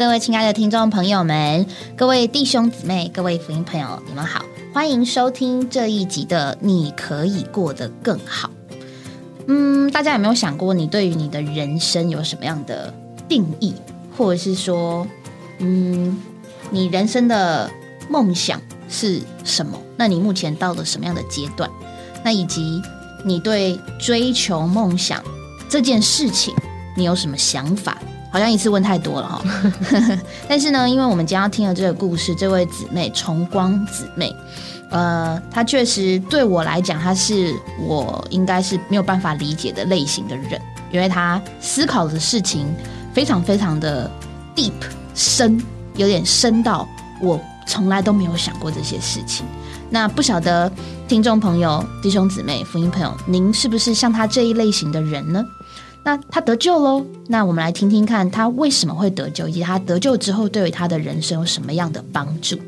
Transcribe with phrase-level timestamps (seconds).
[0.00, 8.48] 各位亲爱的听众朋友们，各位弟兄姊妹，各位福音朋友，你们好，欢迎收听这一集的《你可以过得更好》。
[9.46, 12.94] 嗯，大家有没有想过，你对于你的人生有什么样的
[13.28, 13.74] 定义，
[14.16, 15.06] 或者是说，
[15.58, 16.18] 嗯，
[16.70, 17.70] 你人生的
[18.08, 18.58] 梦想
[18.88, 19.78] 是什么？
[19.98, 21.68] 那你目前到了什么样的阶段？
[22.24, 22.80] 那以及
[23.22, 25.22] 你对追求梦想
[25.68, 26.54] 这件事情，
[26.96, 27.98] 你有什么想法？
[28.30, 29.42] 好像一次问太多了哈。
[30.48, 34.34] 但是呢，因为我们今天要听的这个故事，这位姊妹重光姊妹，
[34.90, 40.60] 呃，她确实对我来讲，她是我应该是没有办法理解的类型的人，
[40.92, 42.66] 因为她思考的事情
[43.12, 44.10] 非常非常的
[44.54, 44.72] deep
[45.14, 45.60] 深，
[45.96, 46.88] 有点深到
[47.20, 49.44] 我从来都没有想过这些事情。
[49.92, 50.70] 那不晓得
[51.08, 55.44] 听众朋友、弟兄姊妹、福音朋友，您是不是像他这一类型的人呢？
[56.02, 62.58] 那他得救喽，那我们来听听看他为什么会得救，以及他得救之后对于他的人生有什么样的帮助。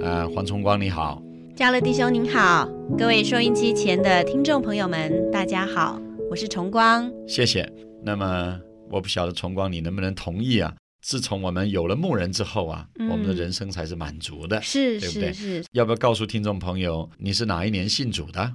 [0.00, 1.22] 呃，黄崇光你好，
[1.54, 7.08] 嘉乐弟兄您好，各位收音机前的听众朋友们，大家好，我是崇光。
[7.28, 7.70] 谢谢。
[8.02, 8.58] 那么
[8.90, 10.74] 我不晓得崇光你能不能同意啊？
[11.00, 18.54] 自从我们有了牧人之后啊，我们的人生才是满足的，是对不对要不要告诉听众朋友你是哪一年信主的？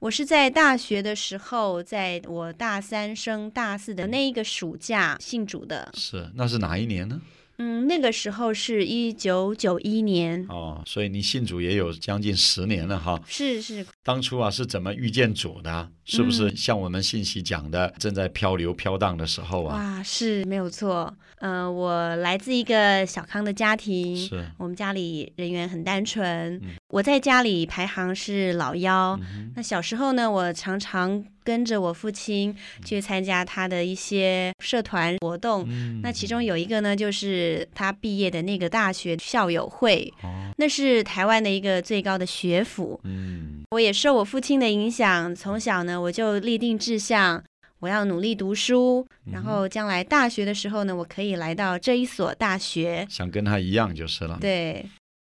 [0.00, 5.90] 我是在大学的时候，在我大三升大四的那一个暑假信主的。
[5.96, 7.20] 是，那是哪一年呢？
[7.60, 13.20] 嗯，那个时候是一九九一年，哦，所以你信主也有将近十年了哈。
[13.26, 15.90] 是是，当初啊是怎么遇见主的？
[16.04, 19.76] 是不是像我们信息讲的，正在漂流飘荡的时候啊？
[19.76, 21.12] 哇，是没有错。
[21.40, 29.18] 嗯、我来自一个小康的家庭，是，我们家里人员很单纯，嗯我在家里排行是老幺。
[29.22, 32.54] 嗯那小时候呢，我常常跟着我父亲
[32.84, 35.64] 去参加他的一些社团活动。
[35.68, 42.98] 嗯那其中有一个呢，就是他毕业的那个大学校友会，哦，那是台湾的一个最高的学府。
[43.04, 47.44] 嗯我也受我父亲的影响，从小呢我就立定志向，
[47.80, 53.06] 我要努力读书，嗯然后将来大学的时候呢，我可以来到这一所大学。
[53.08, 54.38] 想跟他一样就是了。。
[54.40, 54.84] 对，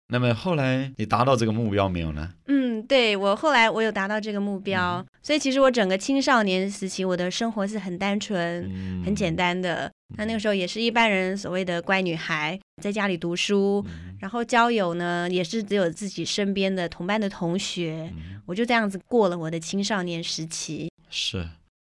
[0.09, 2.33] 那么后来你达到这个目标没有呢？
[2.47, 9.35] 嗯，对我后来我有达到这个目标，所以其实我整个青少年时期，我的生活是很单纯、嗯很简。
[9.35, 9.91] 单的。
[10.15, 20.89] 那那个时候也是一般人所谓的乖女孩，在家里读书，嗯然后交友呢也是只有自己身边的同班的同学，嗯我就这样子过了我的青少年时期。
[21.09, 21.45] 是，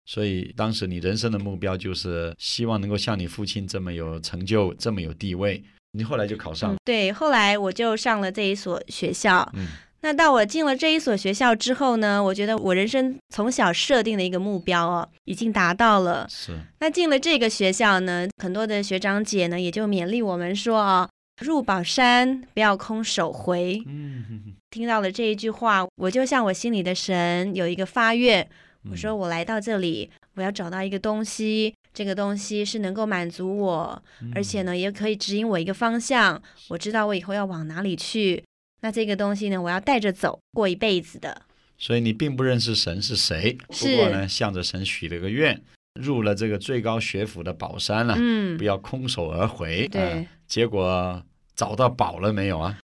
[0.06, 5.62] 所以当时你人生的目标就是希望能够像你父亲这么有成就，这么有地位。
[5.92, 9.48] 你后来就考上了，对，后来我就上了这一所学校。
[9.54, 9.66] 嗯
[10.04, 16.26] 那到我进了这一所学校之后呢，我觉得我人生从小设定的一个目标哦，已经达到了。
[16.28, 21.08] 是，那进了这个学校呢，很多的学长姐呢也就勉励我们说啊、
[21.40, 23.82] 入宝山不要空手回。
[23.86, 28.48] 嗯听到了这一句话，我就向我心里的神有一个发愿，嗯
[28.90, 34.02] 我说我来到这里，我要找到一个东西，这个东西是能够满足我，
[34.34, 38.44] 而且呢也可以指引我一个方向，我知道我以后要往哪里去。
[38.82, 41.42] 那这个东西呢，我要带着走，过一辈子的。
[41.78, 45.60] 所以你并不认识神是谁，不过呢，向着神许了个愿，
[46.00, 49.88] 入了这个最高学府的宝山了，嗯不，要空手而回。
[49.88, 51.24] 对啊结果
[51.56, 52.78] 找到宝了没有啊？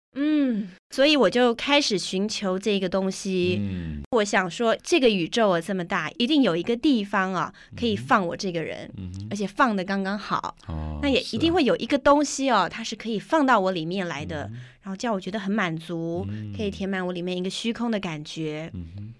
[0.49, 3.59] 嗯，所以我就开始寻求这个东西。
[3.61, 4.01] 嗯。
[4.11, 10.55] 我想说，这个宇宙啊这么大，一定有一个地方啊可以放我这个人，嗯而且放的刚刚好。
[10.67, 14.59] 哦，那也一定会有一个东西哦，它是可以放到我里面来的，嗯。
[14.81, 16.53] 然后叫我觉得很满足，嗯。
[16.57, 18.71] 可以填满我里面一个虚空的感觉。
[18.73, 19.13] 嗯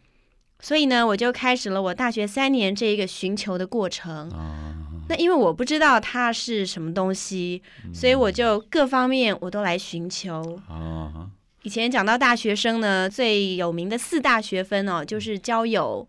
[0.61, 4.29] 所以呢，我就开始了我大学三年这一个寻求的过程。
[4.31, 4.75] 啊
[5.09, 10.57] 那因为我不知道它是什么东西，嗯所以我就各方面我都来寻求。
[10.69, 11.29] 啊
[11.63, 16.07] 以前讲到大学生呢，最有名的四大学分哦，就是交友、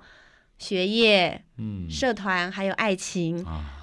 [0.59, 3.45] 学业、嗯社团还有爱情。
[3.45, 3.79] 啊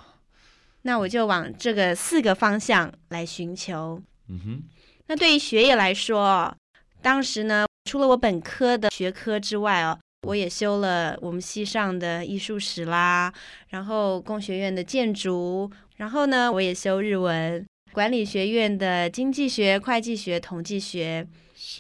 [0.84, 4.02] 那我就往这个四个方向来寻求。
[4.30, 4.64] 嗯哼
[5.08, 6.56] 那对于学业来说，
[7.02, 13.32] 当时呢，除了我本科的学科之外哦，我也修了我们系上的艺术史啦，
[13.70, 21.26] 然后工学院的建筑，然后呢，我也修日文、管理学院的经济学、会计学、统计学，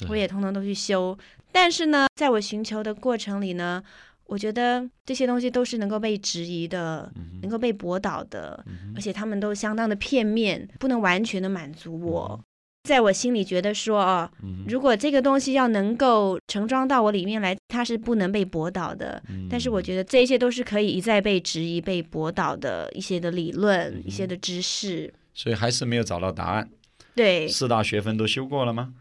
[0.09, 1.17] 我也通通都去修。
[1.51, 3.83] 但是呢，在我寻求的过程里呢，
[4.25, 12.39] 我觉得这些东西都是能够被质疑的，嗯能够被驳倒的，哼而且他们都相当的片面，不能完全的满足我。
[12.87, 19.21] 在我心里觉得说哦，嗯如果这个东西要能够盛装到我里面来，它是不能被驳倒的。
[19.29, 25.13] 嗯但是我觉得这些都是可以一再被质疑、被驳倒的一些的理嗯论、一些的知识。
[25.33, 26.69] 所以还是没有找到答案。
[27.13, 28.93] 对，四大学分都修过了吗？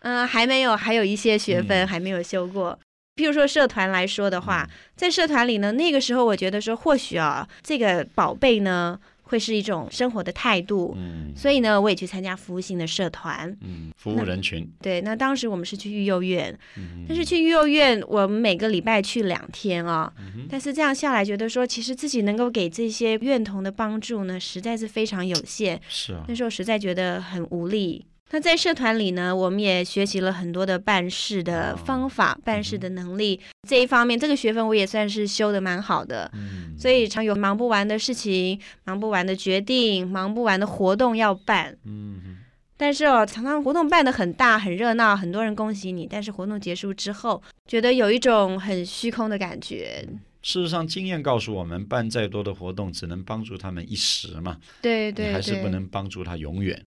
[0.00, 2.78] 嗯、还没有，还有一些学分嗯还没有修过。
[3.16, 10.94] 譬如说社团来说的话，在社团里呢，那个时候我觉得说，或许啊，这个宝贝呢，会是一种生活的态度。
[10.96, 13.54] 嗯所以呢，我也去参加服务性的社团。
[13.60, 14.66] 嗯，服务人群。
[14.80, 20.12] 对，那当时我们是去育幼院，嗯但是去育幼院，我们每个礼拜去两天啊。
[20.18, 25.80] 嗯但是这样下来，觉得说，其实自己能够给这些院童的帮助呢，实在是非常有限。
[25.88, 28.06] 是啊那，时候实在觉得很无力。
[28.32, 36.30] 那在社团里呢，我们也学习了很多的办事的方法、办事的能力这一方面，这个学分我也算是修的蛮好的。
[36.34, 41.72] 嗯所以常有忙不完的事情、忙不完的决定、忙不完的活动要办。
[41.84, 42.36] 嗯嗯
[42.76, 46.06] 但是哦，常常活动办得很大、很热闹，很多人恭喜你。
[46.06, 50.06] 但是活动结束之后，觉得有一种很虚空的感觉。
[50.42, 56.84] 事实上，经验告诉我们，办再多的活动，只能帮助他们一时嘛，对对对，还是不能帮助他永远。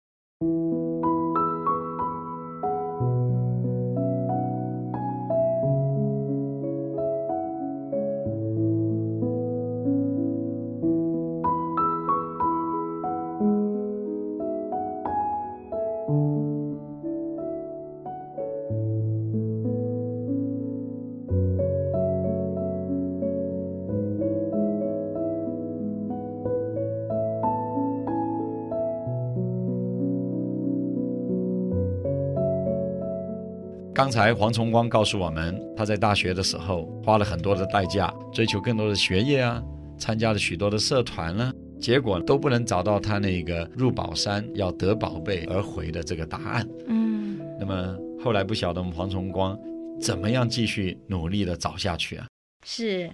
[33.96, 39.62] 刚才黄崇光告诉我们，他在大学的时候花了很多的代价，追求更多的学业啊，
[39.96, 41.50] 参加了许多的社团呢、
[41.80, 46.68] 结果都不能找到他那个入宝山要得宝贝而回的这个答案。
[46.88, 49.58] 嗯，那么后来不晓得我们黄崇光
[49.98, 52.26] 怎么样继续努力的找下去啊？
[52.66, 53.10] 是。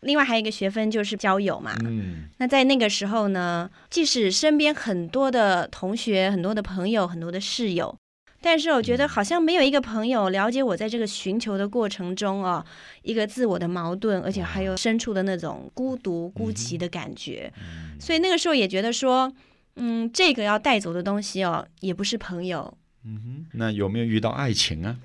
[0.00, 1.74] 另外还有一个学分就是交友嘛。
[1.84, 7.94] 嗯那在那个时候呢，即使身边很多的同学、很多的朋友、很多的室友，
[8.42, 12.64] 但是我觉得好像没有一个朋友了解我在这个寻求的过程中啊，
[13.02, 17.52] 一个自我的矛盾，而且还有深处的那种孤独、孤寂的感觉。
[17.98, 19.32] 所以那个时候也觉得说，
[19.76, 24.96] 嗯，这个要带走的东西哦，也不是朋友，嗯哼，那有没有遇到爱情啊？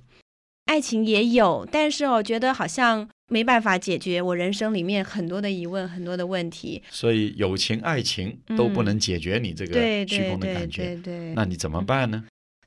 [0.66, 6.82] 爱情也有，但是我觉得好像没办法解决我人生里面很多的疑问、很多的问题。
[6.90, 10.84] 所以友情、爱情都不能解决你这个对虚空的对对感觉。
[10.84, 11.34] 对对。
[11.36, 12.24] 那你怎么办呢？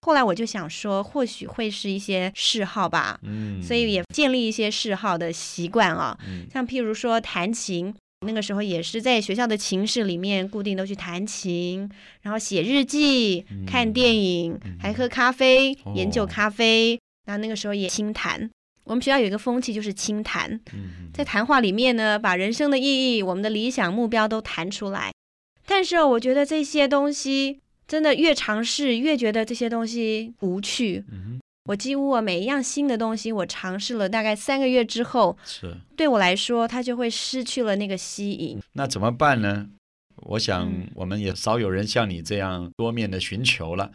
[0.09, 7.95] 后来我就想说，或许会是一些嗜好吧，嗯，所以也建立一些嗜好的习惯啊，嗯像譬如说弹琴。
[8.27, 11.89] 那个时候也是在学校的琴室里面固定都去弹琴，
[12.23, 16.99] 然后写日记、嗯看电影，嗯还喝咖啡、哦研究咖啡。
[17.27, 18.49] 那那个时候也轻谈。
[18.85, 25.13] 我们学校有一个风气就是轻谈，嗯在谈话里面呢，把人生的意义、我们的理想目标都谈出来。
[25.65, 31.05] 但是哦我觉得这些东西真的越尝试，越觉得这些东西无趣。
[31.11, 35.77] 嗯我几乎啊每一样新的东西，我尝试了大概三个月之后，是。
[35.97, 38.59] 对我来说，它就会失去了那个吸引。
[38.73, 39.69] 那怎么办呢？
[40.23, 43.91] 我想嗯我们也少有人像你这样多面的寻求了。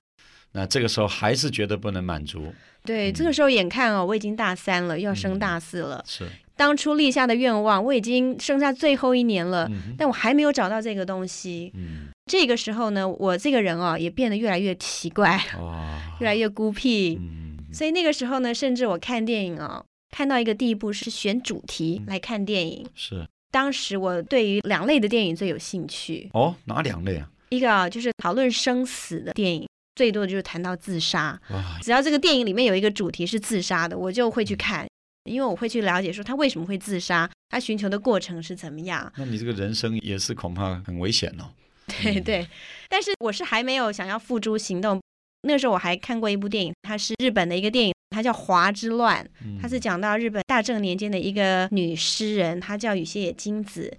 [0.51, 2.53] 那这个时候还是觉得不能满足，
[2.85, 6.05] 对，嗯这个时候眼看哦，我已经大三了，又要升大四了。
[6.07, 11.71] 是，当初立下的愿望，我已经剩下最后一年了，嗯但我还没有找到这个东西。
[11.73, 17.17] 嗯，这个时候呢，我这个人哦，也变得越来越奇怪，哇，越来越孤僻。
[17.19, 22.87] 嗯，所以那个时候呢，甚至我看电影哦，看到一个地步是选主题来看电影。
[22.95, 27.29] 是当时我对于两类的电影最有兴趣，哦，哪两类啊？
[27.49, 31.39] 一个啊就是讨论生死的电影，最多的就是谈到自杀。
[31.49, 34.87] 哇，只要这个电影里面有一个主题是自杀的，我就会去看，
[35.25, 39.11] 因为我会去了解说他为什么会自杀，他寻求的过程是怎么样。
[39.17, 41.45] 那你这个人生也是恐怕很危险哦。
[42.01, 42.47] 对对，
[42.89, 45.01] 但是我是还没有想要付诸行动。
[45.45, 53.91] 那个时候我还看过一部电影，它是日本的一个电影，它叫《华之乱》，嗯它是讲到日本大正年间的一个女诗人，她叫羽野金子。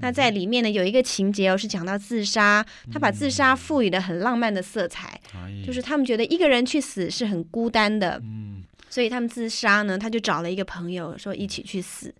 [0.00, 12.12] 那在里面呢，有一个情节哦，是讲到自杀，她把自杀赋予了很浪漫的色彩，哎就是他们觉得一个人去死是很孤单的，嗯所以他们自杀呢，他就找了一个朋友说一起去死。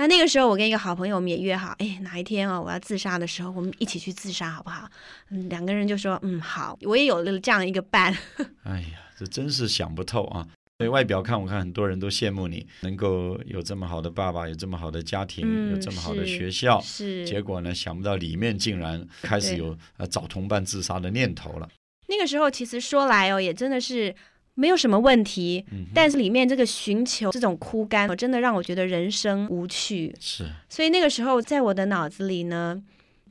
[0.00, 4.88] 那那个时候，我跟一个好朋友，我们也约好，哎，哪一天哦，我要自杀的时候，我们一起去自杀，好不好？
[5.28, 6.74] 嗯，两个人就说，嗯，好。
[6.84, 8.16] 我也有了这样一个伴，
[8.64, 10.48] 哎呀，这真是想不透啊！
[10.78, 16.80] 所以外表看，我看很多人都羡慕你能够有这么好的爸爸，有这么好的家庭，嗯有这么好的学校。
[16.80, 21.68] 是结果呢，想不到里面竟然开始有呃找同伴自杀的念头了。
[22.08, 24.14] 那个时候其实说来哦，也真的是
[24.60, 30.14] 没有什么问题，嗯，但是里面这个寻求这种枯干，我真的让我觉得人生无趣。
[30.20, 32.78] 是，所以那个时候，在我的脑子里呢，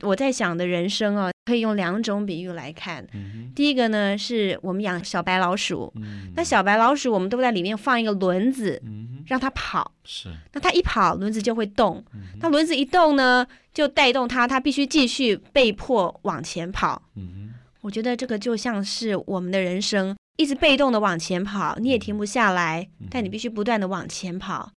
[0.00, 3.06] 我在想的人生啊，可以用两种比喻来看。
[3.14, 9.92] 嗯第一个呢，是我们养小白老鼠，嗯，那小白老鼠我们都在里面放一个轮子，嗯，让它跑。
[10.04, 12.02] 是，那它一跑，轮子就会动。
[12.12, 17.02] 嗯，那轮子一动呢，就带动它，它必须继续被迫往前跑。
[17.14, 24.72] 嗯我觉得这个就像是我们的人生，一直被动的往前跑，你也停不下来嗯，但你必须不断的往前跑。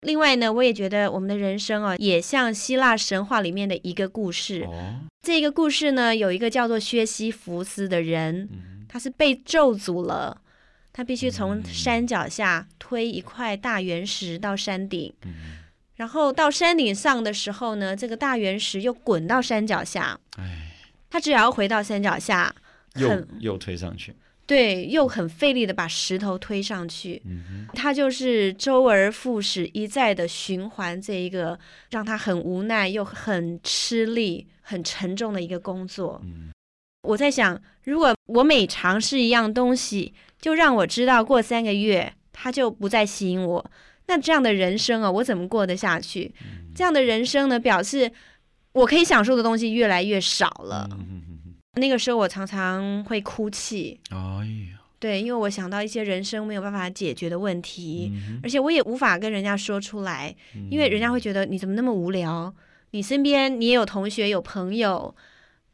[0.00, 4.64] 另外呢，我也觉得我们的人生啊，也像希腊神话里面的一个故，事。
[4.66, 10.40] 哦，这个故事呢，有一个叫做薛西弗斯的人，嗯他是被咒诅了，
[10.92, 15.12] 他必须从嗯山脚下推一块大圆石到山顶。
[15.24, 15.58] 嗯
[15.94, 20.72] 然后到山顶上的时候呢，这个大圆石又滚到山脚下，哎，
[21.08, 22.52] 他只要回到山脚下，
[22.96, 24.12] 又又推上去，
[24.52, 27.22] 对，又很费力的把石头推上去。
[27.24, 31.58] 嗯，他就是周而复始，一再的循环这一个
[31.90, 36.20] 让他很无奈又很吃力、很沉重的一个工作。
[36.22, 36.50] 嗯
[37.04, 43.70] 我在想，如果我每尝试一样东西，就让我知道过三个月它就不再吸引我，
[44.08, 46.30] 那这样的人生啊，我怎么过得下去？
[46.42, 48.12] 嗯这样的人生呢，表示
[48.72, 50.86] 我可以享受的东西越来越少了。
[51.74, 54.16] 那个时候我常常会哭泣，哎
[54.70, 62.54] 呀，对，因为我想到一些人生没有办法解决的问题，嗯而且我也无法跟人家说出来，哼因为人家会觉得你怎么那么无聊？
[62.90, 65.14] 你身边你也有同学有朋友，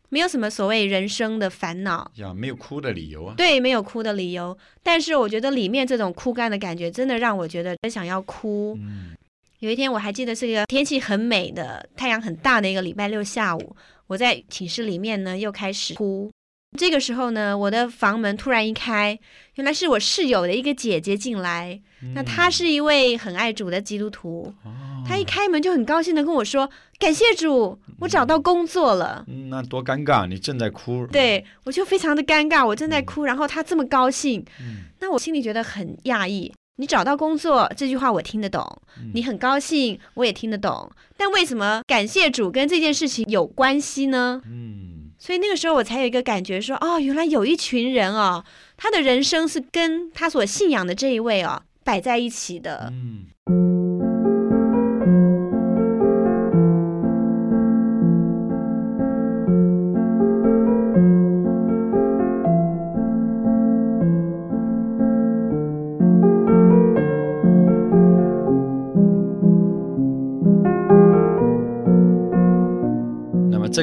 [0.08, 2.08] 没有什么所谓人生的烦恼。
[2.14, 8.78] 呀，没有哭的理由啊，对，没有哭的理由，但是我觉得里面这种枯干的感觉，真的让我觉得很想要哭。
[8.80, 9.16] 嗯
[9.58, 13.74] 有一天我还记得是一个天气很美的、太阳很大的一个礼拜六下午，
[14.08, 16.30] 我在寝室里面呢又开始哭。
[16.76, 19.18] 这个时候呢，我的房门突然一开，
[19.54, 21.80] 原来是我室友的一个姐姐进来。
[22.14, 26.68] 那她是一位很爱主的基督徒，哦，她一开门就很高兴的跟我说
[27.00, 36.52] ：“感谢主，我找到工作了。”嗯，那多尴尬，你正在哭，，对我就非常的尴尬，我正在哭，然后她这么高兴，嗯那我心里觉得很讶异。
[36.80, 38.64] 你找到工作这句话我听得懂，
[38.98, 44.40] 嗯你很高兴我也听得懂，但为什么感谢主跟这件事情有关系呢？
[44.46, 48.44] 嗯所以那个时候我才有一个感觉说，哦，原来有一群人哦，
[48.76, 52.92] 他的人生是跟他所信仰的这一位哦摆在一起的。
[52.92, 53.26] 嗯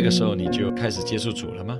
[0.06, 1.80] 个时候你就开始接触主了吗？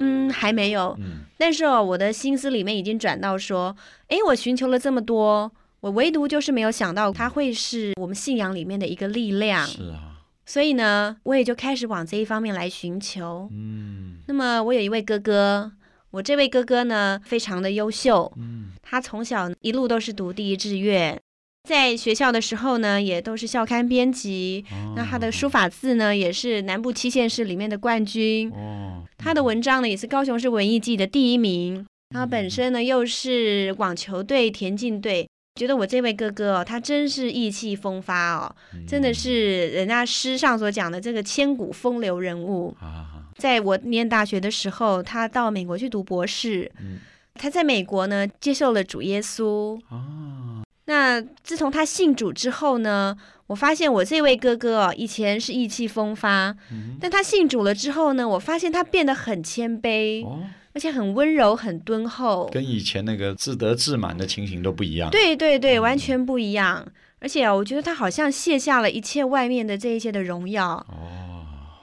[0.00, 1.20] 嗯，还没有，嗯。
[1.36, 3.76] 但是哦，我的心思里面已经转到说，
[4.08, 9.66] 诶，我寻求了这么多，我唯独就是没有想到它会是我们信仰里面的一个力量。
[9.66, 13.50] 是啊，所以呢，我也就开始往这一方面来寻求。
[13.52, 14.20] 嗯。
[14.26, 15.72] 那么我有一位哥哥，
[16.12, 18.72] 我这位哥哥呢非常的优秀，嗯。
[18.82, 21.20] 他从小一路都是读第一志愿，
[21.66, 24.64] 在学校的时候呢也都是校刊编辑。
[24.70, 31.84] 哦那他的书法字呢也是南部七县市里面的冠军，哦，他的文章呢也是高雄市文艺季的第一名。
[32.10, 35.28] 他本身呢又是网球队、田径队。
[35.58, 38.54] 觉得我这位哥哥哦，他真是意气风发哦，
[38.86, 42.76] 真的是人家诗上所讲的这个千古风流人物。
[42.78, 46.70] 啊，在我念大学的时候，他到美国去读博士。
[46.80, 46.98] 嗯
[47.38, 49.78] 他在美国呢接受了主耶稣。
[49.90, 50.55] 啊，
[50.86, 53.16] 那自从他信主之后呢，
[53.48, 62.48] 我发现我这位哥哥哦，以前是意气风发，嗯但他信主了之后呢，我发现他变得很谦卑，哦，而且很温柔、很敦厚。
[62.52, 66.86] 跟以前那个自得自满的情形都不一样。，对对对，完全不一样。
[67.18, 70.74] 而且啊，我觉得他好像卸下了一切外面的这一些的荣耀。
[70.88, 71.25] 哦，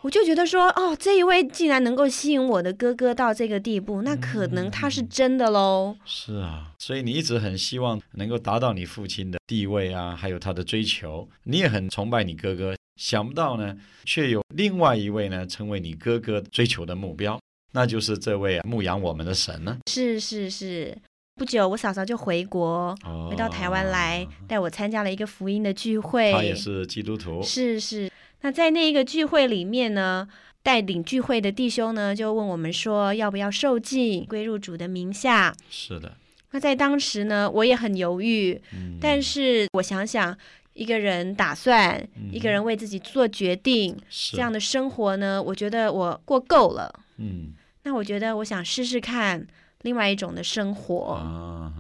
[0.04, 5.96] 我就觉得说，哦，这一位竟然能够吸引我的哥哥到这个地步，那可能他是真的喽。
[6.06, 12.76] 是啊，所以你一直很希望能够达到你父亲的地位啊，还有他的追求，你也很崇拜你哥哥。
[12.98, 17.40] 想不到呢，却有另外一位呢，成为你哥哥追求的目标，
[17.72, 19.78] 那就是这位、啊、牧养我们的神呢。
[19.90, 20.96] 是是是。
[21.36, 26.32] 不久，我嫂嫂就回国，哦回到台湾来，带我参加了一个福音的聚会。
[26.34, 27.42] 他也是基督徒。
[27.42, 28.12] 是是。
[28.44, 30.28] 那在那一个聚会里面呢，
[30.62, 35.56] 带领聚会的弟兄呢，就问我们说，要不要受浸，归入主的名下。
[35.70, 36.16] 是的，
[36.52, 40.38] 那在当时呢，我也很犹豫，嗯，但是我想想，
[40.74, 43.98] 一个人打算，嗯一个人为自己做决定，
[44.34, 46.94] 这样的生活呢，我觉得我过够了。
[47.18, 49.48] 嗯那我觉得我想试试看，
[49.84, 51.14] 另外一种的生活。
[51.14, 51.72] 啊，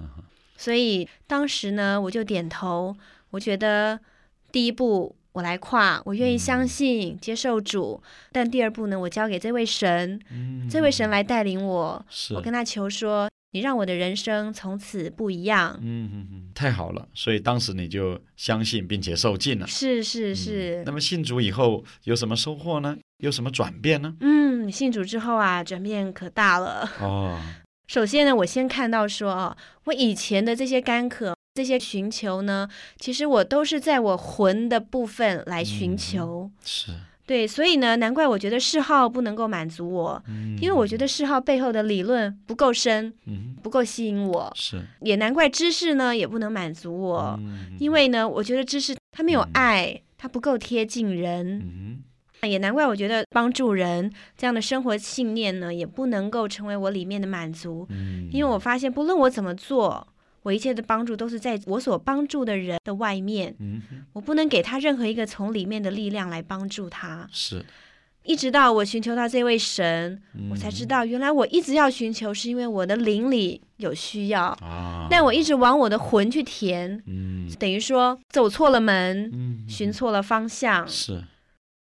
[0.55, 2.96] 所以当时呢，我就点头，
[3.32, 4.00] 我觉得
[4.51, 15.79] 第一步我来跨，我愿意相信、接受主，但第二步呢，我交给这位神，嗯这位神来带领我，我跟他求说，你让我的人生从此不一样。
[15.81, 19.65] 嗯嗯嗯，太好了，所以当时你就相信并且受尽了。
[19.65, 22.95] 是是是那，么信主以后有什么收获呢？
[23.17, 24.15] 有什么转变呢？
[24.19, 26.87] 嗯，信主之后啊，转变可大了。
[26.99, 27.39] 哦，
[27.87, 32.67] 首先呢，我先看到说哦，我以前的这些干渴、这些寻求呢，
[32.98, 36.50] 其实我都是在我魂的部分来寻求。
[36.65, 36.91] 是，
[37.27, 52.03] 对，所以呢，难怪我觉得嗜好不能够满足我，嗯因为我觉得嗜好背后的理论不够深，嗯不够吸引我，是，也难怪知识呢也不能满足我，嗯因为呢，我觉得知识它没有爱，它不够贴近人，嗯
[52.50, 60.07] 也难怪我觉得帮助人这样的生活信念呢，也不能够成为我里面的满足，嗯，因为我发现不论我怎么做。
[60.43, 63.81] 我一切的帮助都是在我所帮助的人的外面，嗯
[64.13, 67.27] 我不能给他任何一个从里面的力量来帮助他。
[67.31, 67.65] 是，
[68.23, 70.21] 一直到我寻求到这位神，
[70.51, 80.88] 我才知道道原来我一直要寻求，是因为我的灵里有需要，啊，但我一直往我的魂去填，嗯等于说走错了门，嗯寻错了方向。
[80.88, 81.23] 是。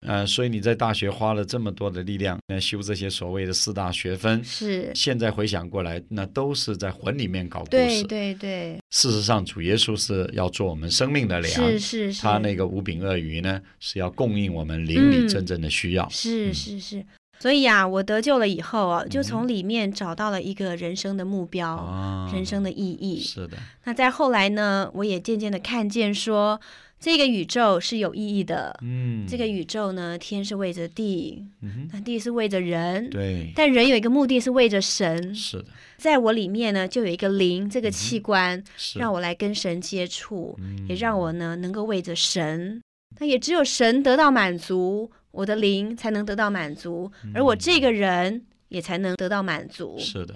[0.07, 8.03] 呃，所以你在大学花了这么多的力量来修这些所谓的四大学分，是，现在回想过来，那都是在魂里面搞故对事。
[8.05, 16.07] 对对，事实上，主耶稣是要做我们生命的粮，是是是，他那个五饼鳄鱼呢，是要供应我们灵里嗯真正的需要。
[16.09, 17.05] 是嗯是是。
[17.41, 23.21] 所以啊，我得救了以后啊，就嗯从里面找到了一个人生的目标，啊，人生的意义。
[23.21, 26.59] 是的，那在后来呢，我也渐渐的看见说，
[26.99, 28.77] 这个宇宙是有意义的。
[28.81, 31.45] 嗯，这个宇宙呢，天是为着地，
[31.93, 35.33] 那地是为着人，对，但人有一个目的是为着神。
[35.33, 35.65] 是的，
[35.97, 38.99] 在我里面呢，就有一个灵这个器官，是。
[38.99, 40.85] 让我来跟神接触，嗯。
[40.89, 42.81] 也让我呢能够为着神。
[43.19, 49.95] 那也只有神得到满足，我的灵才能得到满足，而我这个人也才能得到满足。
[49.97, 50.35] 嗯是的，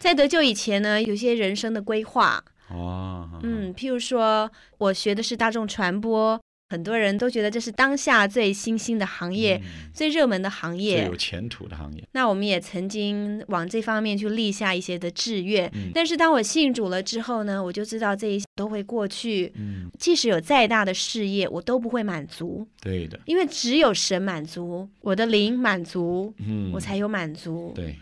[0.00, 9.90] 在得救以前呢，有些人生的规划，哦，嗯，譬如说我学的是大众传播，很多人都觉得这是当下最新兴的行业、嗯。
[9.94, 11.16] 最热门的行业最业有。
[11.16, 15.92] 前途的行业，那我们也曾经往这方面去立下一些的志愿，嗯。
[15.94, 19.52] 但是当我信主了之后呢，我就知道这一些都会过去。
[19.54, 27.72] 嗯，即使有再大的事业，我都不会满足，对的，因为只有神满足，我的灵满足，嗯，我才有满足。
[27.76, 27.96] 对，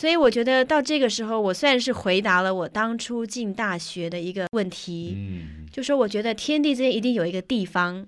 [0.00, 8.06] 所以我觉得到这个时候，我算是回答了我当初进大学的一个问题，嗯，就说我觉得天地之间一定有一个地方，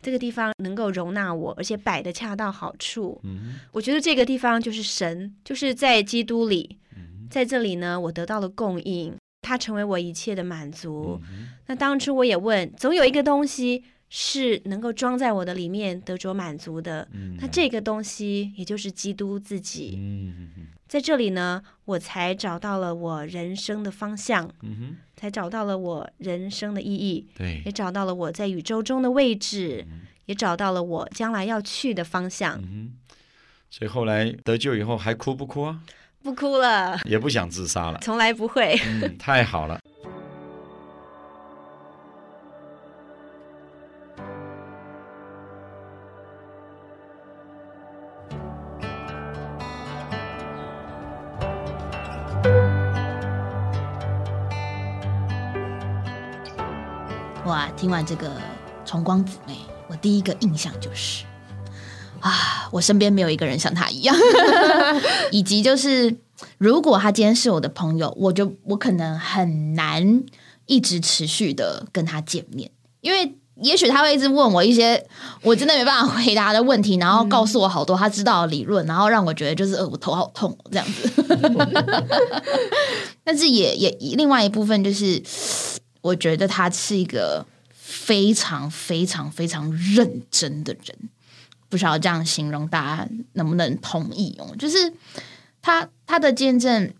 [0.00, 3.20] 这个地方能够容纳我，而且摆的恰到好处。
[3.22, 11.20] 嗯我觉得这个地方就是神，就是在基督里，嗯在这里呢，我得到了供应，它成为我一切的满足。
[11.30, 17.06] 嗯那当初我也问，总有一个东西是能够装在我的里面得着满足的。
[17.12, 29.86] 嗯，那这个东西也就是基督自己，嗯嗯在这里呢，我才找到了我人生的方向，嗯哼，才找到了我人生的意义，对也，找到了我在宇宙中的位置，
[30.26, 32.58] 也找到了我将来要去的方向。
[32.58, 33.16] 嗯哼，
[33.70, 35.80] 所以后来得救以后还哭不哭啊？
[36.22, 38.78] 不哭了，也不想自杀了，从来不会。
[38.84, 39.80] 嗯，太好了。
[57.86, 58.32] 听完这个
[58.84, 59.54] 崇光姊妹，
[59.86, 61.24] 我第一个印象就是
[62.18, 64.16] 啊，我身边没有一个人像她一样，
[65.30, 66.16] 以及就是
[66.58, 70.24] 如果她今天是我的朋友，我就我可能很难
[70.66, 72.68] 一直持续的跟她见面，
[73.02, 73.36] 因为。
[73.62, 75.02] 也许他会一直问我一些
[75.40, 81.10] 我真的没办法回答的问题，然后告诉我好多他知道的理论，然后让我觉得就是呃我头好痛哦这样子。
[83.24, 85.22] 但是也也另外一部分就是，
[86.02, 87.46] 我觉得他是一个
[87.88, 91.08] 非常非常非常认真的人，
[91.68, 94.56] 不晓得这样形容大家能不能同意哦？
[94.58, 94.92] 就是
[95.62, 96.92] 他他的见证，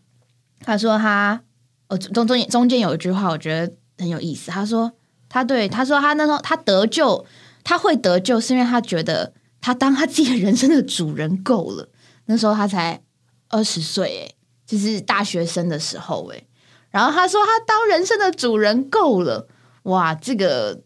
[0.61, 1.42] 他说他
[1.88, 4.92] 呃中中中间有一句话我觉得很有意思，他说
[5.29, 7.27] 他对他说他那时候他得救，
[7.64, 11.88] 他会得救是因为他觉得他当他自己的人生的主人够了，
[12.27, 13.03] 那时候他才
[13.49, 16.44] 二十岁，哎，就是大学生的时候，哎。
[16.90, 19.49] 然后他说他当人生的主人够了，
[19.87, 20.79] 哇，这个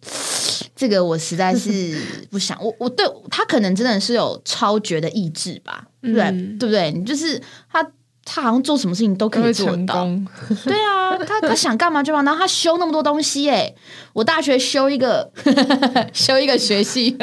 [0.75, 1.99] 这个我实在是
[2.31, 6.25] 不想，我我对他可能真的是有超绝的意志吧，对不对？
[6.27, 6.91] 嗯对不对？
[6.93, 7.83] 你就是他
[8.25, 9.73] 他好像做什么事情都可以做到。
[9.73, 10.27] 成功，
[10.67, 13.75] 对啊，他他想干嘛就干嘛，然后他修那么多东西哎，
[14.13, 15.29] 我大学修一个
[16.13, 17.17] 修一个学系，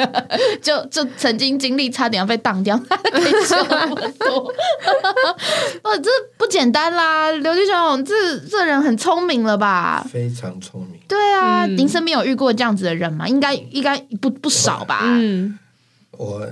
[0.60, 4.52] 就就曾经经历差点要被当掉，他可以修那么多，
[5.84, 7.30] 哦，这不简单啦！
[7.30, 10.04] 刘弟兄，这这人很聪明了吧？
[10.12, 10.97] 非常聪明。
[11.08, 13.26] 对啊，嗯您身边有遇过这样子的人吗？
[13.26, 15.00] 应该应该不不少吧？
[15.04, 15.58] 嗯，
[16.12, 16.46] 我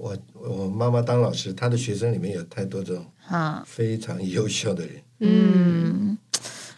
[0.00, 5.02] 我我妈妈当老师，她的学生里面有太多这种啊，非常优秀的人。
[5.20, 6.18] 嗯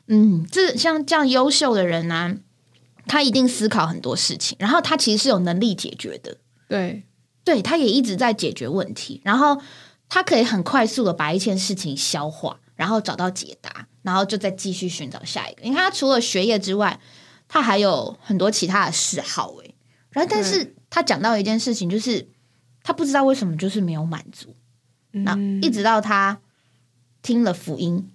[0.06, 2.36] 嗯，这像这样优秀的人呢、
[3.06, 6.36] 他一定思考很多事情，然后他其实是有能力解决的。
[6.68, 7.04] 对，
[7.44, 9.60] 对，他也一直在解决问题，然后
[10.08, 15.60] 他可以很快速的把一件事情消化，然后找到解答，然后就再继续寻找下一个。
[15.62, 16.98] 你看，他除了学业之外，
[17.46, 19.74] 他还有很多其他的嗜好诶。
[20.08, 22.26] 然后，但是他讲到一件事情，就是
[22.82, 24.56] 他不知道为什么就是没有满足，
[25.10, 26.40] 那嗯一直到他
[27.20, 28.10] 听了福音，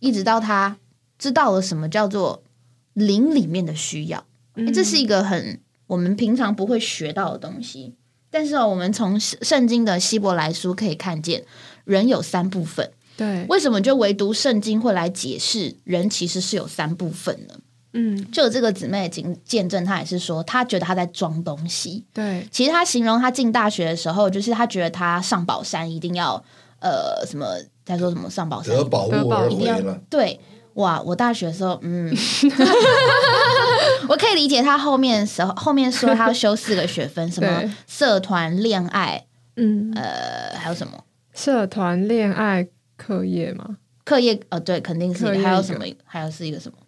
[0.00, 0.76] 一直到他
[1.18, 2.44] 知道了什么叫做
[2.92, 4.26] 灵里面的需要。
[4.56, 7.94] 诶这是一个很我们平常不会学到的东西。
[8.28, 11.46] 但是哦，我们从圣圣经的希伯来书可以看见，
[11.86, 12.92] 人有三部分。
[13.16, 17.54] 对，为什么就唯独圣经会来解释人其实是有三部分呢？
[17.96, 22.04] 嗯，就有这个姊妹经见证，她也是说，她觉得她在装东西。
[22.12, 26.42] 对，其实她形容她进大学的时候，就是她觉得她上宝山一定要
[26.80, 27.46] 呃什么，
[27.84, 28.74] 她说什么上宝山？
[28.74, 30.40] 得宝物而一定要回了，对，
[30.74, 31.00] 哇！
[31.02, 32.12] 我大学的时候，嗯，
[34.08, 39.24] 我可以理解她后面时候后面说她要修四个学分，什么社团、恋爱，
[39.54, 41.04] 嗯，呃，还有什么？
[41.32, 44.40] 社团、恋爱、课业吗，课业？
[44.48, 45.84] 呃，对，肯定是还有什么？
[46.04, 46.78] 还有是一个什么？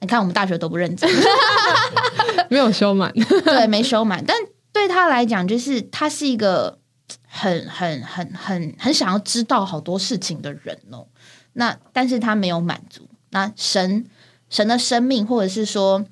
[0.00, 1.10] 你看我们大学都不认真，
[2.48, 3.12] 没有修满，
[3.44, 4.24] 对，没修满。
[4.24, 4.36] 但
[4.72, 6.78] 对他来讲，就是他是一个
[7.26, 11.08] 很很很很很想要知道好多事情的人哦。
[11.54, 13.08] 那但是他没有满足。
[13.30, 14.06] 那神
[14.48, 16.06] 神的生命，或者是说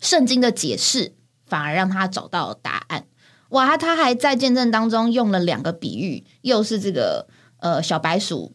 [0.00, 1.14] 圣经的解释，
[1.46, 3.06] 反而让他找到答案。
[3.50, 7.28] 哇，他他还在见证当中用了两个比喻，又是这个
[7.62, 8.52] 呃小白鼠。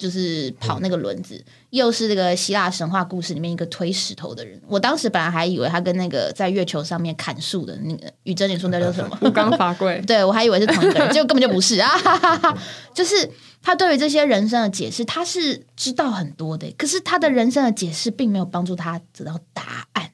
[0.00, 4.58] 就是跑那个轮子，又是这个希腊神话故事里面一个推石头的人。
[4.66, 9.18] 我当时本来还以为他跟那个在月球上面砍树的那个宇珍，你说那叫什么？
[9.20, 11.90] 吴刚法贵， 对我还以为是同一个人，结果根本就不是啊！
[12.00, 12.58] 哈哈哈
[12.94, 20.12] 就是他对于这些人生的解释，他是知道很多的，可是他的人生的解释并没有帮助他得到答案。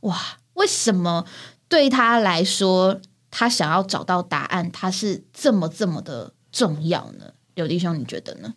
[0.00, 0.18] 哇，
[0.54, 1.26] 为什么
[1.68, 2.98] 对他来说，
[3.30, 7.32] 他想要找到答案，他是这么这么的重要呢？
[7.56, 8.54] 刘弟兄，你觉得呢？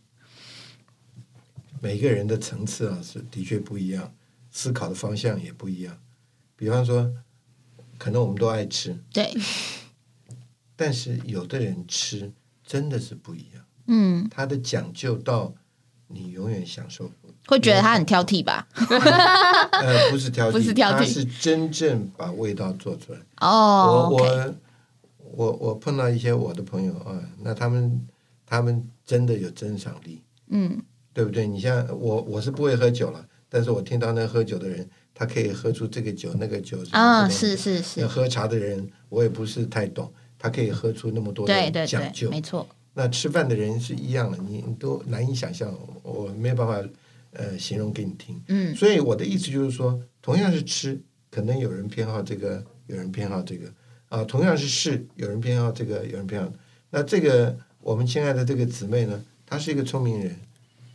[1.79, 4.13] 每个人的层次啊是的确不一样，
[4.51, 5.97] 思考的方向也不一样。
[6.57, 7.09] 比方说，
[7.97, 9.33] 可能我们都爱吃，对，
[10.75, 12.33] 但是有的人吃
[12.65, 15.53] 真的是不一样，嗯，他的讲究到
[16.07, 17.33] 你永远享受不。
[17.47, 18.67] 会觉得他很挑剔吧？
[19.71, 23.19] 呃，不是挑剔， 不是挑剔他是真正把味道做出来。
[23.39, 24.55] 哦我我
[25.31, 28.05] 我我碰到一些我的朋友啊，那他们
[28.49, 30.81] 他们真的有鉴赏力，嗯，
[31.13, 31.45] 对不对？
[31.45, 42.31] 你像我我是不会喝酒了，但是我听到那喝酒的人，他可以喝出这个酒那个酒啊，是是是那，喝茶的人，我也不是太懂，他可以喝出那么多对对对，的讲究。
[42.31, 46.89] 没错，那吃饭的人是一样的，你你都难以想象，我没有办法
[47.33, 48.41] 呃形容给你听。
[48.47, 53.71] 嗯所以我的意思就是说，同样是吃，可能有人偏好这个，有人偏好这个
[54.09, 56.51] 啊，同样是试，有人偏好这个，有人偏好。
[56.89, 60.35] 那这个我们亲爱的这个姊妹呢，她是一个聪明人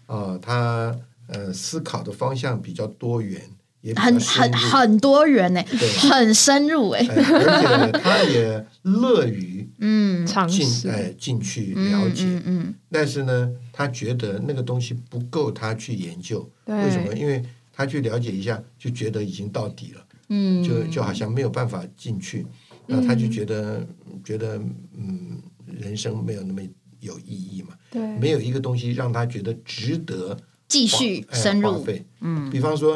[0.07, 0.94] 啊，她
[1.29, 3.40] 呃思考的方向比较多元，
[3.81, 6.11] 也很很很多元呢，对。
[6.11, 12.25] 很深入哎，哎而且呢，她也乐于 嗯，尝进试，哎进去了解。
[12.25, 12.75] 嗯嗯。
[12.90, 17.14] 但是呢，她觉得那个东西不够她去研究，为什么？
[17.14, 17.42] 因为
[17.73, 22.47] 她去了解一下，就觉得已经到底了，嗯，就就好像没有办法进去，
[22.87, 23.85] 那她就觉得
[24.23, 24.61] 觉得
[24.97, 25.40] 嗯，
[25.85, 26.62] 人生没有那么
[27.01, 31.87] 有意义嘛，对，没有一个东西让他觉得值得继续哎深入。
[32.20, 32.94] 嗯比方说，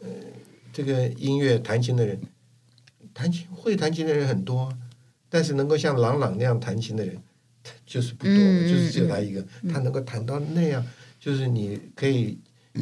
[0.00, 0.08] 呃，
[0.72, 2.20] 这个音乐弹琴的人，
[3.14, 4.78] 弹琴会弹琴的人很多啊，
[5.30, 7.16] 但是能够像郎朗那样弹琴的人，
[7.86, 9.42] 就是不多，嗯就是只有他一个。
[9.72, 10.84] 他能够弹到那样，
[11.18, 12.38] 就是你可以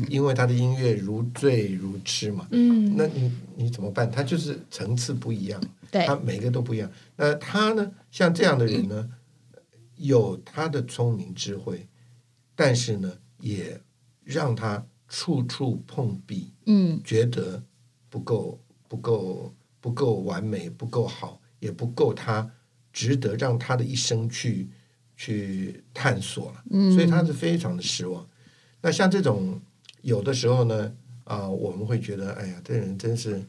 [0.08, 2.48] 因为他的音乐如醉如痴嘛。
[2.50, 4.10] 嗯，那你你怎么办？
[4.10, 5.62] 他就是层次不一样，
[5.92, 6.90] 对他每个都不一样。
[7.14, 9.08] 那他呢，像这样的人呢，
[9.96, 11.86] 有他的聪明智慧，
[12.54, 13.80] 但是呢，也
[14.22, 17.00] 让他处处碰壁，嗯。
[17.04, 17.62] 觉得
[18.08, 22.50] 不够不够不够完美，不够好，也不够他
[22.92, 24.68] 值得让他的一生去
[25.16, 26.92] 去探索了，嗯。
[26.92, 28.26] 所以他是非常的失望。
[28.80, 29.60] 那像这种
[30.02, 33.42] 有的时候呢，啊、我们会觉得，哎呀，这人真是，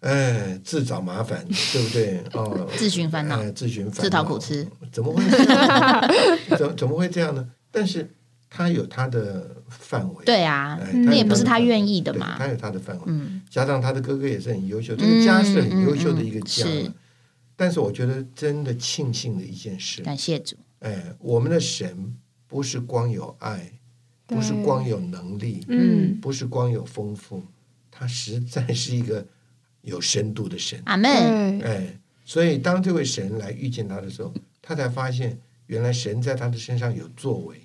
[0.00, 2.22] 哎，自找麻烦，对不对？
[2.34, 6.10] 哦，自寻烦恼哎自寻烦恼，自讨苦吃，怎么会这样？
[6.58, 7.48] 怎怎么会这样呢？
[7.70, 8.08] 但是
[8.48, 12.46] 他有他的范围，对啊，哎，那也不是他愿意意的嘛他。
[12.46, 13.02] 有他的范围。
[13.06, 16.64] 嗯，加上他的哥哥也是很优秀，这个家是很优秀的一个家。
[16.64, 16.92] 嗯嗯嗯是
[17.60, 20.54] 但是我觉得真的庆幸的一件事，感谢主。
[20.78, 22.14] 哎，我们的神
[22.46, 23.72] 不是光有爱，
[24.28, 27.42] 不是光有能力，嗯不是光有丰富，
[27.90, 29.26] 他实在是一个
[29.88, 30.80] 有深度的神。
[30.84, 31.58] 阿门。
[31.58, 37.56] 对，哎，所以当这位神来遇见他的时候，他才发现原来神在他的身上有作为。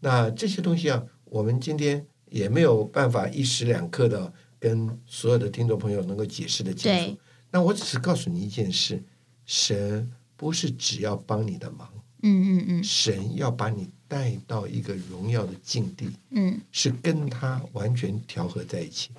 [0.00, 7.18] 那这些东西啊，我们今天也没有办法一时两刻的跟所有的听众朋友能够解释的清楚。
[7.50, 9.02] 那我只是告诉你一件事：
[9.44, 11.88] 神不是只要帮你的忙，
[12.22, 19.10] 嗯嗯嗯神要把你带到一个荣耀的境地，嗯，是跟他完全调和在一起。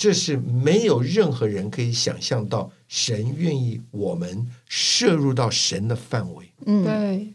[0.00, 7.34] 这是没有任何人可以想象到，神愿意我们摄入到神的范围，嗯，对，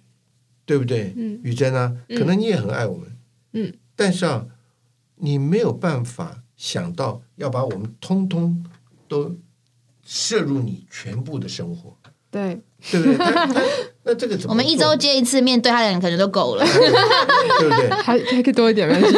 [0.65, 1.13] 对不对？
[1.15, 1.39] 嗯。
[1.43, 2.17] 雨珍啊，嗯。
[2.17, 3.15] 可能你也很爱我们，
[3.54, 4.47] 嗯，但是啊，
[5.17, 8.65] 你没有办法想到要把我们通通
[9.08, 9.38] 都
[10.04, 11.95] 摄入你全部的生活，
[12.32, 13.15] 对，对不对？
[13.15, 13.62] 他他
[14.06, 14.50] 那这个怎么做？
[14.52, 16.65] 我们一周接一次面对他的人可能都够了。
[16.65, 17.89] 对不对？
[17.89, 19.18] 还还可以多一点，没关系。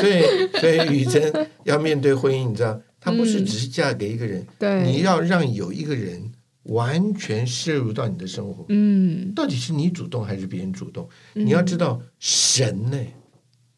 [0.00, 6.22] 对，所以所以雨珍要面对婚姻，你知道，她不是嗯只是嫁给一个人，对，你要让有一个人
[6.64, 11.08] 完全摄入到你的生活，嗯，到底是你主动还是别人主动？
[11.34, 12.98] 嗯你要知道，神呢？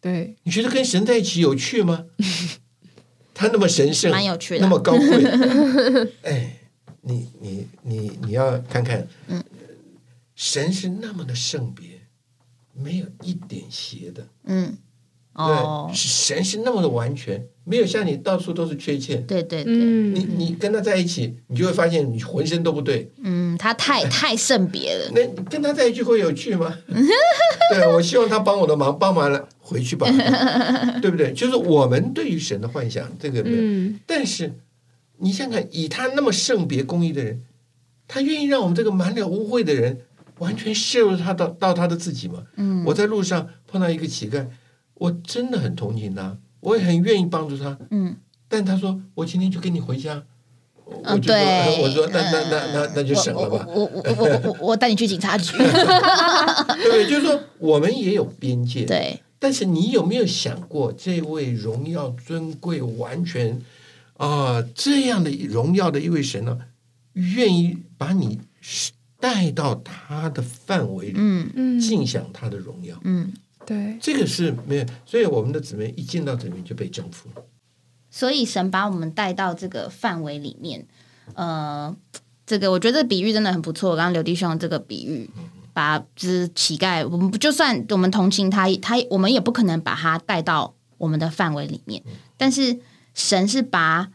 [0.00, 2.04] 对，你觉得跟神在一起有趣吗？
[3.32, 5.24] 他那么神圣，蛮有趣的那么高贵，
[6.22, 6.58] 哎，
[7.00, 9.42] 你你你你要看看，嗯
[10.34, 12.02] 神是那么的圣别，
[12.72, 14.26] 没有一点邪的。
[14.44, 14.76] 嗯，
[15.34, 19.24] 哦对，，是神是那么的完全，没有像你到处都是缺陷。
[19.26, 23.10] 对对对，嗯，你你跟他在一起，你就会发现你浑身都不对。
[23.22, 25.10] 嗯，他太 太圣别了。
[25.14, 26.76] 那跟他在一起会有趣吗？
[27.70, 30.06] 对，我希望他帮我的忙，帮完了回去吧，
[31.00, 31.32] 对不对？
[31.32, 33.56] 就是我们对于神的幻想，这个没有。
[33.58, 34.52] 嗯，但是
[35.18, 37.42] 你想想，以他那么圣别公义的人，
[38.06, 40.02] 他愿意让我们这个满脸污秽的人
[40.38, 42.42] 完全陷入他到到他的自己嘛？
[42.56, 44.46] 嗯我在路上碰到一个乞丐，
[44.94, 47.78] 我真的很同情他，我也很愿意帮助他。
[47.90, 48.16] 嗯，
[48.48, 50.22] 但他说我今天就跟你回家，
[50.84, 55.56] 我嗯，我就说对，我说那那那嗯那那就省了吧，我我我我我带你去警察局。
[55.56, 55.66] 对
[56.84, 57.08] 不对？
[57.08, 63.60] 就是说我们也有边界，对，但是你有没有想过，这位荣耀尊贵、完全
[64.16, 66.58] 啊、这样的荣耀的一位神呢，
[67.14, 68.40] 愿意把你
[69.24, 73.00] 带到他的范围里，嗯嗯，尽享他的荣耀。
[73.04, 73.32] 嗯。
[73.66, 77.42] 对，这个是没有，所以我们的姊妹一进到这里面就被征服了。
[78.10, 80.86] 所以神把我们带到这个范围里面，
[81.32, 81.96] 呃，
[82.44, 83.96] 这个我觉得比喻真的很不错。
[83.96, 85.30] 刚刚刘弟兄这个比喻，
[85.72, 92.02] 把就是乞丐，我们不就算我们同情他，他我们也不可能把他带到我们的范围里面。
[92.36, 92.78] 但是
[93.14, 94.10] 神是把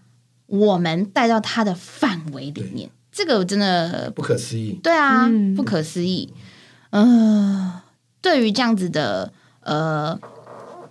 [0.45, 5.53] 我们带到他的范围里面，这个我真的不可思议，对啊，嗯。
[5.53, 6.33] 不可思议。
[6.91, 7.81] 呃，
[8.21, 10.17] 对于这样子的呃，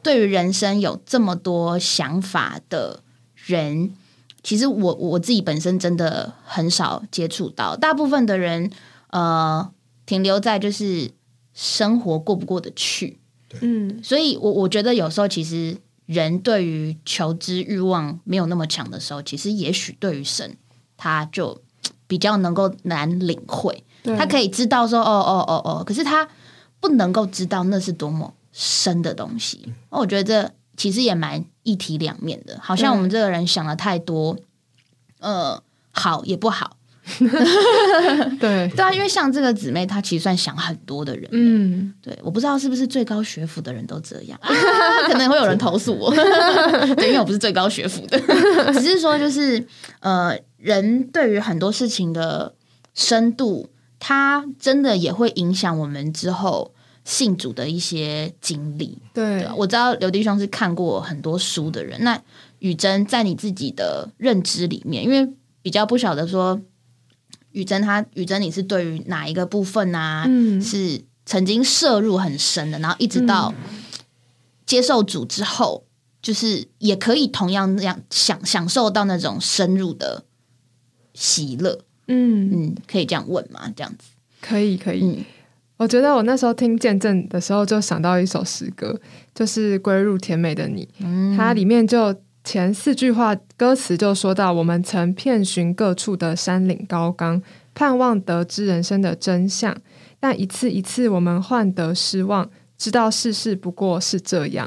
[0.02, 3.02] 对于人生有这么多想法的
[3.34, 3.94] 人，
[4.42, 8.70] 其实我我自己本身真的很少接触到，大部分的人
[9.08, 9.70] 呃
[10.04, 11.10] 停留在就是
[11.54, 13.18] 生活过不过得去，
[13.62, 20.58] 嗯，所以我我觉得有时候其实人对于求知欲望没有那么强的时候，其实也许对于神
[20.98, 21.62] 他就
[22.08, 23.84] 比较能够难领会。
[24.02, 26.28] 对，他可以知道说哦哦哦哦，可是他
[26.80, 29.72] 不能够知道那是多么深的东西。
[29.90, 34.36] 我觉得这其实也蛮一体两面的，好像我们这个人想的太多，
[35.20, 36.77] 呃，好也不好，
[38.38, 44.50] 对，对啊，因为像这个姊妹，她其实算想很多的人，嗯，对，我不知道是不是最高学府的人都这样，啊、
[45.06, 46.10] 可能会有人投诉我，
[46.96, 48.20] 对，因为我不是最高学府的，
[48.74, 49.64] 只是说就是
[50.00, 52.54] 呃，人对于很多事情的
[52.94, 53.68] 深度，
[53.98, 56.72] 它真的也会影响我们之后
[57.04, 58.98] 信主的一些经历。
[59.14, 59.46] 对。
[59.56, 62.20] 我知道刘弟兄是看过很多书的人，那
[62.58, 66.60] 雨珍在你自己的认知里面，因为比较不晓得说。
[67.58, 70.24] 雨珍她，雨珍，你是对于哪一个部分啊？
[70.28, 73.52] 嗯是曾经摄入很深的，然后一直到
[74.64, 75.84] 接受主之后，
[76.22, 80.24] 就是也可以同样那样享享受到那种深入的
[81.14, 81.80] 喜乐。
[82.06, 83.72] 嗯，嗯，可以这样问吗？
[83.74, 84.04] 这样子，
[84.40, 85.02] 可以可以。
[85.02, 85.24] 嗯
[85.78, 89.00] 我觉得我那时候听见证的时候，就想到一首诗歌，
[89.32, 92.12] 就是《归入甜美的你》，嗯它里面就
[92.48, 97.42] 前四句话歌词就说到：我们曾遍寻各处的山岭高冈，
[97.74, 99.76] 盼望得知人生的真相，
[100.18, 104.66] 但一次一次我们患得失望，知道世事不过是这样。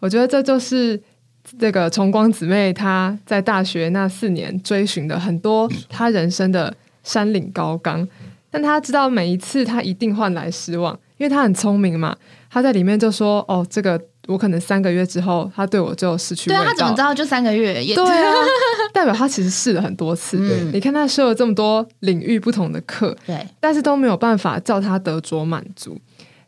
[0.00, 1.00] 我觉得这就是
[1.56, 8.08] 这个崇光姊妹她在大学那四年追寻的很多她人生的山岭高冈，
[8.50, 12.16] 但她知道每一次她一定换来失望，因为她很聪明嘛。
[12.50, 17.84] 她在里面就说：“哦，这个我可能三个月之后，他对我就失去味道。”对啊，他怎么知道就三个月？
[17.84, 18.32] 也对啊，
[18.92, 20.36] 代表他其实试了很多次。
[20.40, 25.98] 嗯你看他修了这么多领域不同的课，对，但是都没有办法叫他得着满足。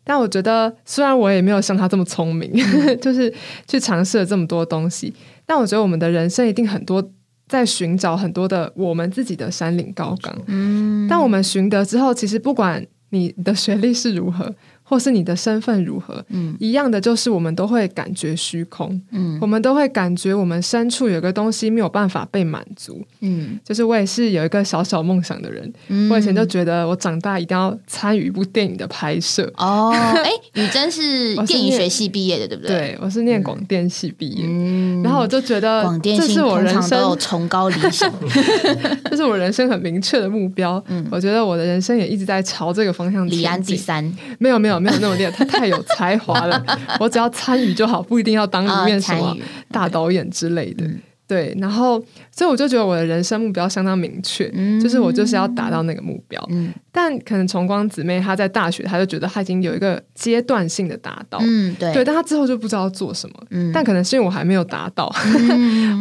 [0.06, 2.52] 但我觉得，虽然我也没有像他这么聪明，
[3.00, 3.32] 就是
[3.66, 5.14] 去尝试了这么多东西，
[5.46, 7.02] 但我觉得我们的人生一定很多
[7.48, 10.36] 在寻找很多的我们自己的山岭高岗。
[10.46, 14.54] 嗯，但我们寻得之后，其实不管你的学历是如何，
[14.86, 23.02] 或是你的身份如何，嗯一样的就是我们都会感觉虚空，嗯我们都会感觉我们深处有个东西没有办法被满足。
[23.20, 29.50] 嗯就是我也是有一个小小梦想的人，嗯我以前就觉得我长大一定要参与一部电影的拍摄。
[29.56, 32.76] 哦，哎，雨珍 是电影学系毕业的，对不对？
[32.76, 38.12] 对，我是念广电系毕业，嗯，然后我就觉得广电系这是我人通常都有，崇高理想。
[39.10, 40.82] 这是我人生很明确的目标。
[40.88, 43.76] 嗯我觉得我的人生也一直在朝这个方向前李安第。
[43.76, 44.02] 三，
[44.38, 46.64] 没有没有没有那么厉害，他太有才华了。
[47.00, 49.36] 我只要参与就好，不一定要当里面什么
[49.70, 50.84] 大导演之类的。
[51.26, 51.98] 对，然后
[52.30, 54.46] 所以我就觉得我的人生目标相当明确，
[54.78, 56.38] 就是我就是要达到那个目标。
[56.50, 63.36] 嗯但可能崇光姊妹她在大学，她就觉得她已经有一个阶段性的达到，嗯，对对，但她之后就不知道做什么。
[63.50, 65.10] 嗯但可能是因为我还没有达到，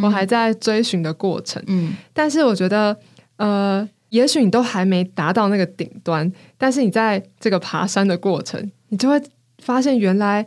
[0.02, 1.60] 我还在追寻的过程。
[1.68, 2.94] 嗯但是我觉得，
[3.38, 9.20] 呃，也许你都还没达到那个顶端，但是你在这个爬山的过程，你就会
[9.58, 10.46] 发现原来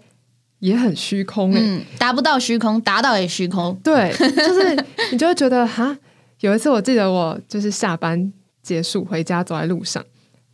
[0.60, 3.77] 也很虚空诶、嗯，达不到虚空，达到也虚空。
[3.84, 5.97] 对，就是你就会觉得哈，
[6.39, 8.32] 有一次我记得我就是下班
[8.63, 10.01] 结束回家走在路上，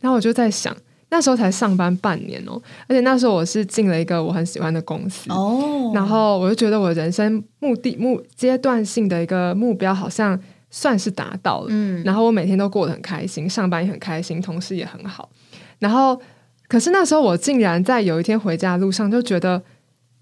[0.00, 0.76] 然后我就在想，
[1.10, 10.36] 那时候才上班半年哦，而且那时候我是进了一个我很喜欢的公司，哦，然后我就觉得我人生目的目阶段性的一个目标好像
[10.76, 15.30] 算是达到了，嗯然后我每天都过得很开心，上班也很开心，同事也很好，
[15.78, 16.20] 然后
[16.66, 19.62] 可是那时候我竟然在有一天回家的路上就觉得，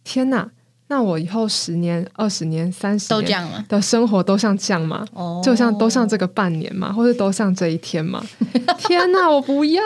[0.05, 0.51] 天哪！
[0.89, 3.65] 那我以后十年、二十年、三十年都这样了。
[3.67, 5.07] 的生活都像这样吗？
[5.15, 6.93] 哦，就像都像这个半年吗？
[6.93, 8.23] 或者都像这一天吗？
[8.77, 9.81] 天哪，我不要！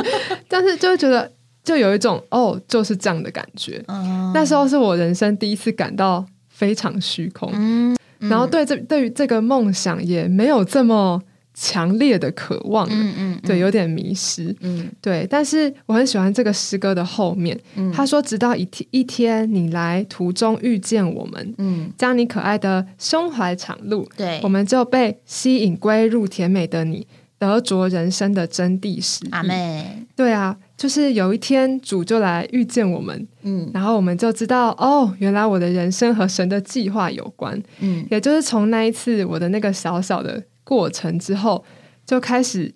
[0.46, 1.32] 但是就会觉得，
[1.64, 3.82] 就有一种哦，就是这样的感觉。
[3.88, 7.95] 嗯，那时候是我人生第一次感到非常虚空，嗯，
[8.28, 11.20] 然后对这对于这个梦想也没有这么
[11.54, 14.54] 强烈的渴望了，嗯嗯，对，有点迷失。
[14.60, 14.90] 嗯。
[15.00, 17.90] 对，但是我很喜欢这个诗歌的后面，嗯。
[17.90, 24.38] 他说：“直到一天一天你来途中遇见我们，嗯，将你可爱的胸怀敞露，对。
[24.42, 27.06] 我，们就被吸引归入甜美的你，
[27.38, 29.28] 得着人生的真谛实意。
[29.30, 37.60] 阿妹，对啊，就是有一天主就来遇见我们，嗯然后我们就知道哦，原来我的人生和神的计划有关。
[37.80, 41.64] 嗯也就是从那一次我的那个小小的过程之后，
[42.04, 42.70] 就开始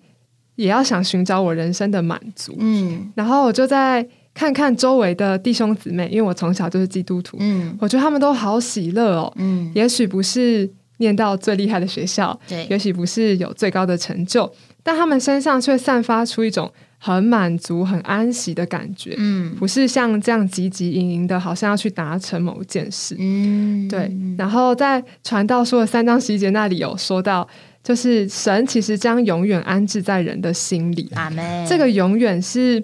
[0.55, 2.55] 也要想寻找我人生的满足。
[2.57, 9.31] 嗯然后我就在看看周围的弟兄姊妹，因为我从小就是基督徒，嗯我觉得他们都好喜乐哦。
[9.35, 16.71] 嗯，也许不是念到最厉害的学校，对，也许不是有最高的成就，但他们身上却散发出一种
[17.03, 19.55] 很满足、很安息的感觉，嗯。
[19.55, 23.15] 不是像这样汲汲营营的，好像要去达成某件事。
[23.17, 27.47] 嗯，对，然后在传道书的三章十一节那里有说到，
[27.83, 32.83] 就是神其实将永远安置在人的心里，阿妹，这个永远是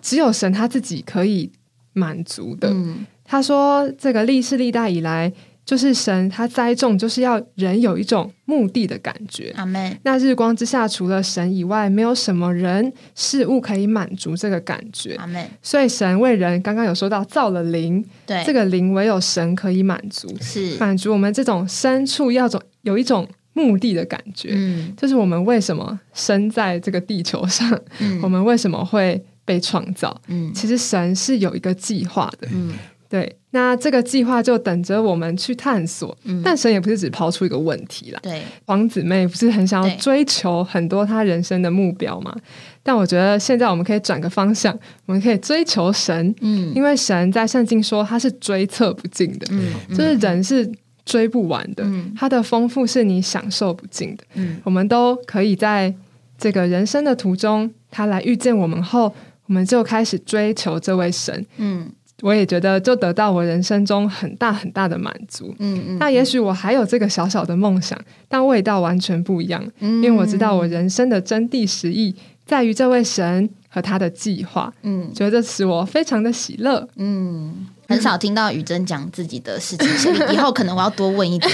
[0.00, 1.50] 只有神他自己可以
[1.92, 2.70] 满足的。
[2.70, 3.06] 嗯。
[3.24, 5.30] 他说，这个历世历代以来，
[5.64, 9.52] 就是神他栽种，就是要人有一种目的的感觉。
[9.56, 15.14] 阿妹，那日光之下，除了神以外，没有什么人事物可以满足这个感觉。
[15.14, 24.92] 阿妹，所以神为人，刚刚有说到造了灵，对，这个灵唯有神可以满足，是，满足我们这种深处要种有一种目的的感觉，嗯。
[24.96, 30.20] 就是我们为什么生在这个地球上，嗯，我们为什么会被创造？
[30.26, 30.52] 嗯。
[30.52, 32.74] 其实神是有一个计划的，嗯
[33.12, 33.36] 对。
[33.54, 36.16] 那这个计划就等着我们去探索。
[36.24, 42.34] 嗯，但神也不是只抛出一个问题啦，对，王子妹不是很想要追求很多她人生的目标吗？
[42.82, 44.72] 但我觉得现在我们可以转个方向，
[45.04, 50.66] 我们可以追求神，嗯因为神在圣经说他是追测不尽的，嗯，就是人是
[51.04, 54.24] 追不完的，嗯它的丰富是你享受不尽的。
[54.36, 55.94] 嗯我们都可以在
[56.38, 59.14] 这个人生的途中，他来遇见我们后，
[59.46, 61.44] 我们就开始追求这位神。
[61.58, 61.90] 嗯
[62.22, 65.54] 我也觉得就得到我人生中很大很大的满足。
[65.58, 67.98] 嗯嗯，那也许我还有这个小小的梦想，
[68.28, 72.14] 但味道完全不一样，因因为我知道我人生的真谛实意
[72.46, 76.88] 在于这位神和他的计划，嗯觉得这使我非常的喜乐。
[76.96, 81.50] 嗯，很少听到雨珍讲自己的事情，所以以后可能我要多问一点。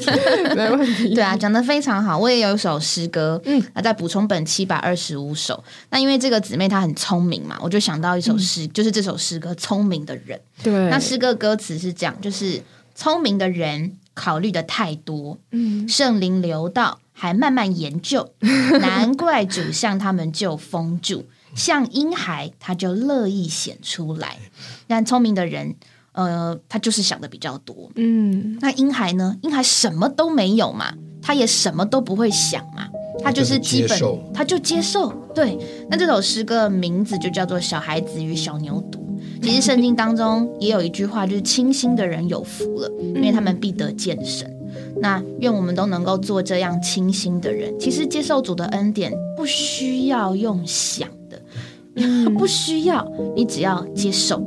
[0.56, 1.14] 没问题。
[1.14, 2.18] 对啊，讲的非常好。
[2.18, 5.62] 我也有一首诗歌，嗯，那再补充本七百二十五首。
[5.90, 10.38] 那因为这个姊妹她很聪明嘛，我就想到一首诗，就是这首诗歌《聪明的人》。
[10.64, 12.62] 对，那诗歌歌词是这样，就是
[12.94, 18.32] 聪明的人考虑的太多，嗯圣灵流到，还慢慢研究，
[18.80, 24.36] 难怪主向他们就封住，像婴孩他就乐意显出来。
[24.86, 25.74] 但聪明的人，
[26.12, 27.90] 呃，他就是想的比较多。
[27.94, 29.36] 嗯那婴孩呢？
[29.42, 32.88] 婴孩什么都没有嘛，他也什么都不会想嘛，
[33.22, 35.12] 他就是基本就是接受，他就接受。
[35.34, 35.56] 对，
[35.88, 38.96] 那这首诗歌的名字就叫做《小孩子与小牛犊》。
[39.42, 44.50] 其实圣经当中也有一句话，就是清心的人有福了，因为他们必得见神。
[45.00, 47.72] 那愿我们都能够做这样清心的人。
[47.78, 51.08] 其实接受主的恩典不需要用想
[51.94, 54.42] 的，不需要，你只要接受，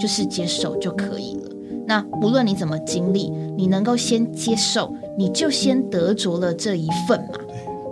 [0.00, 1.50] 就是接受就可以了。
[1.86, 7.38] 那无论你怎么经历，你能够先接受，你就先得着了这一份嘛。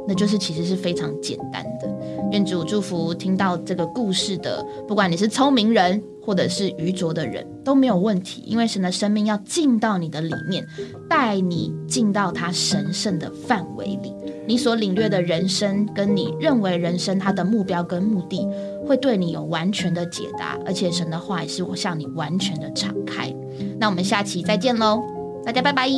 [0.06, 1.88] 那就是其实是非常简单的。
[2.30, 10.66] 愿主祝福听到这个故事的，不管你是聪明人或者是愚拙的人都没有问题，因为神的生命要进到你的里面，
[11.08, 14.12] 带你进到他神圣的范围里。
[14.46, 18.46] 你所领略的人生，跟你认为人生它的目标跟目的，
[18.86, 23.34] 会对你有完全的解答，而且神的话也是会向你完全的敞开。
[23.78, 25.02] 那我们下期再见喽，
[25.44, 25.88] 大家拜拜。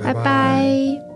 [0.00, 1.11] 拜拜。